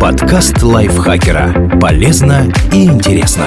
[0.00, 1.76] Подкаст лайфхакера.
[1.80, 3.46] Полезно и интересно.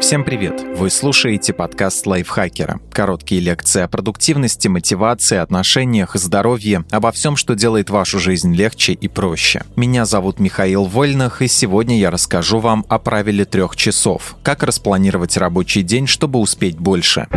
[0.00, 0.64] Всем привет!
[0.76, 2.80] Вы слушаете подкаст лайфхакера.
[2.90, 9.08] Короткие лекции о продуктивности, мотивации, отношениях, здоровье, обо всем, что делает вашу жизнь легче и
[9.08, 9.62] проще.
[9.76, 14.36] Меня зовут Михаил Вольных, и сегодня я расскажу вам о правиле трех часов.
[14.42, 17.28] Как распланировать рабочий день, чтобы успеть больше.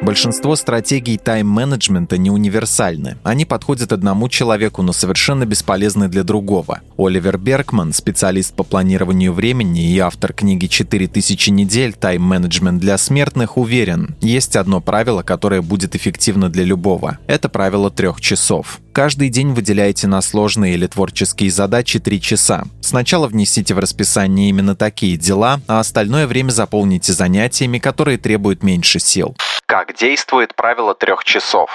[0.00, 3.16] Большинство стратегий тайм-менеджмента не универсальны.
[3.24, 6.80] Они подходят одному человеку, но совершенно бесполезны для другого.
[6.96, 11.94] Оливер Бергман, специалист по планированию времени и автор книги «4000 недель.
[11.94, 17.18] Тайм-менеджмент для смертных», уверен, есть одно правило, которое будет эффективно для любого.
[17.26, 18.80] Это правило трех часов.
[18.92, 22.64] Каждый день выделяйте на сложные или творческие задачи 3 часа.
[22.80, 29.00] Сначала внесите в расписание именно такие дела, а остальное время заполните занятиями, которые требуют меньше
[29.00, 29.36] сил.
[29.68, 31.68] Как действует правило трех часов?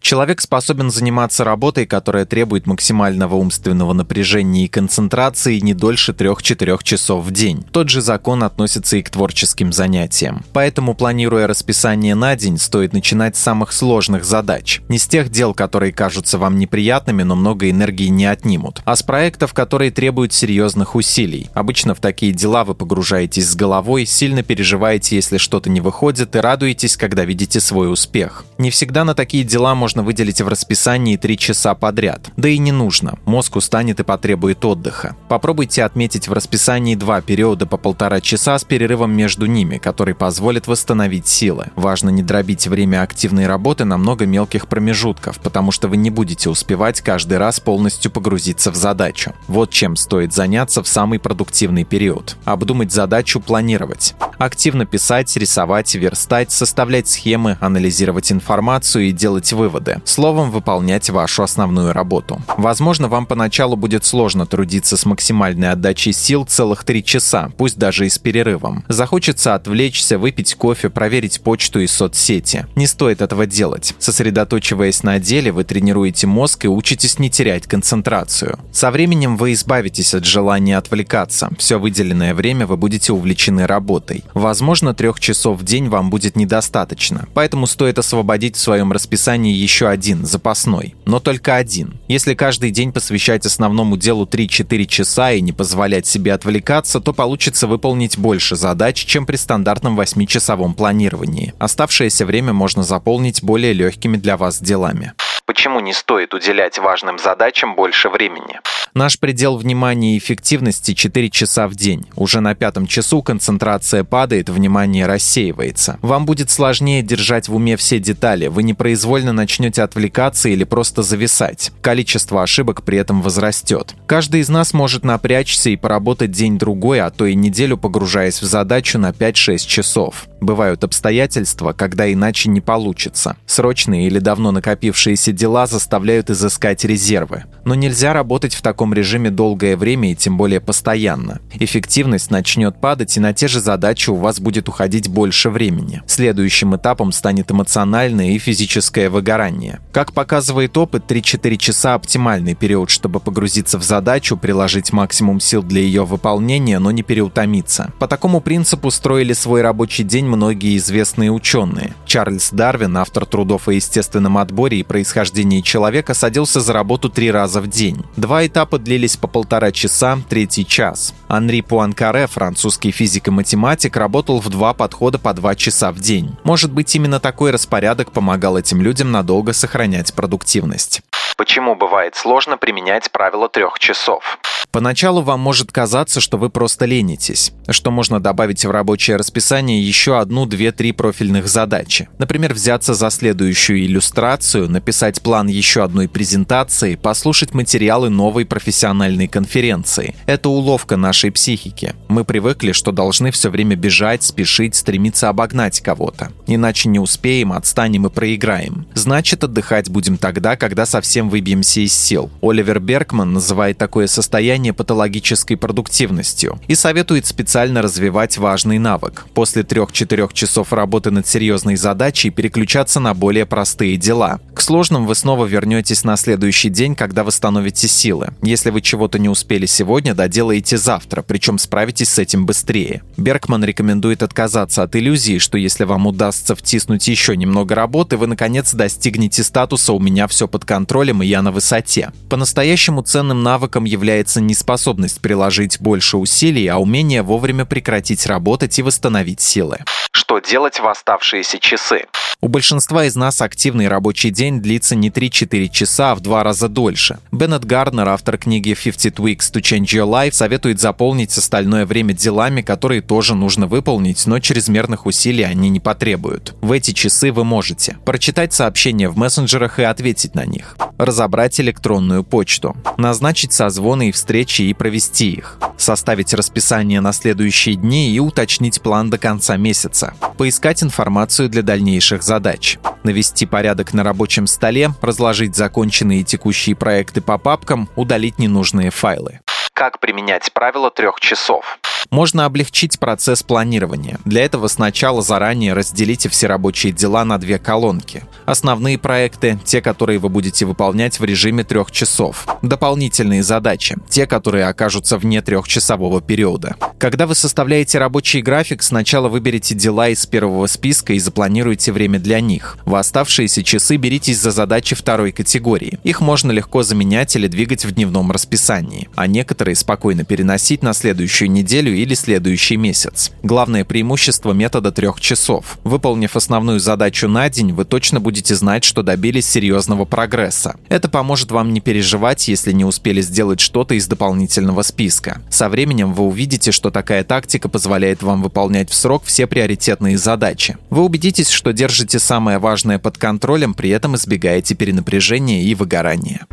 [0.00, 7.24] Человек способен заниматься работой, которая требует максимального умственного напряжения и концентрации не дольше 3-4 часов
[7.24, 7.64] в день.
[7.72, 10.44] Тот же закон относится и к творческим занятиям.
[10.52, 14.80] Поэтому, планируя расписание на день, стоит начинать с самых сложных задач.
[14.88, 19.02] Не с тех дел, которые кажутся вам неприятными, но много энергии не отнимут, а с
[19.02, 21.50] проектов, которые требуют серьезных усилий.
[21.54, 26.38] Обычно в такие дела вы погружаетесь с головой, сильно переживаете, если что-то не выходит, и
[26.38, 28.44] радуетесь, когда видите свой успех.
[28.58, 32.30] Не всегда на такие дела можно выделить в расписании 3 часа подряд.
[32.36, 35.16] Да и не нужно, мозг устанет и потребует отдыха.
[35.28, 40.66] Попробуйте отметить в расписании два периода по полтора часа с перерывом между ними, который позволит
[40.66, 41.68] восстановить силы.
[41.76, 46.50] Важно не дробить время активной работы на много мелких промежутков, потому что вы не будете
[46.50, 49.34] успевать каждый раз полностью погрузиться в задачу.
[49.46, 52.36] Вот чем стоит заняться в самый продуктивный период.
[52.44, 54.14] Обдумать задачу, планировать.
[54.38, 60.00] Активно писать, рисовать, верстать, составлять схемы, анализировать информацию и делать выводы.
[60.04, 62.40] Словом, выполнять вашу основную работу.
[62.56, 68.06] Возможно, вам поначалу будет сложно трудиться с максимальной отдачей сил целых три часа, пусть даже
[68.06, 68.84] и с перерывом.
[68.88, 72.66] Захочется отвлечься, выпить кофе, проверить почту и соцсети.
[72.76, 73.94] Не стоит этого делать.
[73.98, 78.58] Сосредоточиваясь на деле, вы тренируете мозг и учитесь не терять концентрацию.
[78.72, 81.50] Со временем вы избавитесь от желания отвлекаться.
[81.58, 84.24] Все выделенное время вы будете увлечены работой.
[84.34, 89.88] Возможно, трех часов в день вам будет недостаточно, поэтому стоит освободить в своем расписании еще
[89.88, 90.94] один, запасной.
[91.04, 91.98] Но только один.
[92.08, 97.66] Если каждый день посвящать основному делу 3-4 часа и не позволять себе отвлекаться, то получится
[97.66, 101.54] выполнить больше задач, чем при стандартном 8-часовом планировании.
[101.58, 105.12] Оставшееся время можно заполнить более легкими для вас делами.
[105.46, 108.60] Почему не стоит уделять важным задачам больше времени?
[108.98, 112.06] Наш предел внимания и эффективности 4 часа в день.
[112.16, 116.00] Уже на пятом часу концентрация падает, внимание рассеивается.
[116.02, 121.70] Вам будет сложнее держать в уме все детали, вы непроизвольно начнете отвлекаться или просто зависать.
[121.80, 123.94] Количество ошибок при этом возрастет.
[124.08, 128.98] Каждый из нас может напрячься и поработать день-другой, а то и неделю погружаясь в задачу
[128.98, 130.26] на 5-6 часов.
[130.40, 133.36] Бывают обстоятельства, когда иначе не получится.
[133.46, 137.44] Срочные или давно накопившиеся дела заставляют изыскать резервы.
[137.64, 141.40] Но нельзя работать в таком режиме долгое время и тем более постоянно.
[141.54, 146.02] Эффективность начнет падать, и на те же задачи у вас будет уходить больше времени.
[146.06, 149.80] Следующим этапом станет эмоциональное и физическое выгорание.
[149.92, 155.80] Как показывает опыт, 3-4 часа– оптимальный период, чтобы погрузиться в задачу, приложить максимум сил для
[155.80, 157.92] ее выполнения, но не переутомиться.
[157.98, 161.94] По такому принципу строили свой рабочий день многие известные ученые.
[162.06, 167.60] Чарльз Дарвин, автор трудов о естественном отборе и происхождении человека, садился за работу три раза
[167.60, 168.04] в день.
[168.16, 171.14] Два этапа длились по полтора часа, третий час.
[171.28, 176.36] Анри Пуанкаре, французский физик и математик, работал в два подхода по два часа в день.
[176.44, 181.02] Может быть, именно такой распорядок помогал этим людям надолго сохранять продуктивность.
[181.36, 184.38] Почему бывает сложно применять правило трех часов?
[184.72, 190.18] Поначалу вам может казаться, что вы просто ленитесь, что можно добавить в рабочее расписание еще
[190.18, 192.08] одну, две, три профильных задачи.
[192.18, 200.14] Например, взяться за следующую иллюстрацию, написать план еще одной презентации, послушать материалы новой профессиональной конференции.
[200.26, 201.94] Это уловка нашей психики.
[202.08, 206.30] Мы привыкли, что должны все время бежать, спешить, стремиться обогнать кого-то.
[206.46, 208.86] Иначе не успеем, отстанем и проиграем.
[208.94, 212.30] Значит, отдыхать будем тогда, когда совсем выбьемся из сил.
[212.40, 217.26] Оливер Бергман называет такое состояние патологической продуктивностью и советует
[217.58, 219.26] специально развивать важный навык.
[219.34, 224.38] После 3-4 часов работы над серьезной задачей переключаться на более простые дела.
[224.54, 228.28] К сложным вы снова вернетесь на следующий день, когда восстановите силы.
[228.42, 233.02] Если вы чего-то не успели сегодня, доделаете завтра, причем справитесь с этим быстрее.
[233.16, 238.72] Беркман рекомендует отказаться от иллюзии, что если вам удастся втиснуть еще немного работы, вы наконец
[238.72, 242.12] достигнете статуса «у меня все под контролем и я на высоте».
[242.28, 248.82] По-настоящему ценным навыком является не способность приложить больше усилий, а умение вовремя прекратить работать и
[248.82, 249.78] восстановить силы.
[250.12, 252.06] Что делать в оставшиеся часы?
[252.40, 256.68] У большинства из нас активный рабочий день длится не 3-4 часа, а в два раза
[256.68, 257.18] дольше.
[257.32, 262.62] Беннет Гарнер, автор книги 50 Tweaks to Change Your Life, советует заполнить остальное время делами,
[262.62, 266.54] которые тоже нужно выполнить, но чрезмерных усилий они не потребуют.
[266.60, 272.22] В эти часы вы можете прочитать сообщения в мессенджерах и ответить на них, разобрать электронную
[272.22, 278.82] почту, назначить созвоны и встречи и провести их, составить расписание на следующие дни и уточнить
[278.82, 285.54] план до конца месяца, поискать информацию для дальнейших задач, навести порядок на рабочем столе, разложить
[285.54, 289.38] законченные текущие проекты по папкам, удалить ненужные файлы.
[289.78, 291.78] Как применять правило трех часов?
[292.10, 294.18] Можно облегчить процесс планирования.
[294.24, 298.24] Для этого сначала заранее разделите все рабочие дела на две колонки.
[298.44, 302.46] Основные проекты– те, которые вы будете выполнять в режиме трех часов.
[302.62, 306.74] Дополнительные задачи– те, которые окажутся вне трехчасового периода.
[306.98, 312.40] Когда вы составляете рабочий график, сначала выберите дела из первого списка и запланируйте время для
[312.40, 312.78] них.
[312.84, 316.00] В оставшиеся часы беритесь за задачи второй категории.
[316.02, 321.50] Их можно легко заменять или двигать в дневном расписании, а некоторые спокойно переносить на следующую
[321.50, 323.32] неделю или следующий месяц.
[323.42, 325.78] Главное преимущество метода трех часов.
[325.84, 330.76] Выполнив основную задачу на день, вы точно будете знать, что добились серьезного прогресса.
[330.88, 335.42] Это поможет вам не переживать, если не успели сделать что-то из дополнительного списка.
[335.50, 340.76] Со временем вы увидите, что такая тактика позволяет вам выполнять в срок все приоритетные задачи.
[340.90, 346.46] Вы убедитесь, что держите самое важное под контролем, при этом избегаете перенапряжения и выгорания.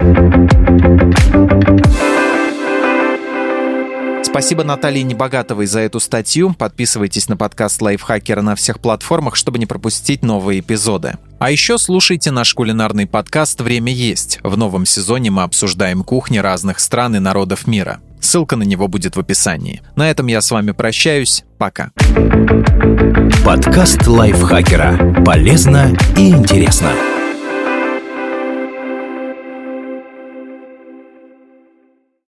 [4.36, 6.54] Спасибо Наталье Небогатовой за эту статью.
[6.54, 11.14] Подписывайтесь на подкаст Лайфхакера на всех платформах, чтобы не пропустить новые эпизоды.
[11.40, 14.40] А еще слушайте наш кулинарный подкаст «Время есть».
[14.44, 18.02] В новом сезоне мы обсуждаем кухни разных стран и народов мира.
[18.20, 19.82] Ссылка на него будет в описании.
[19.96, 21.46] На этом я с вами прощаюсь.
[21.58, 21.92] Пока.
[23.46, 25.24] Подкаст Лайфхакера.
[25.24, 26.92] Полезно и интересно.